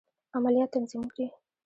عملیات 0.37 0.69
تنظیم 0.75 1.03
کړي. 1.11 1.27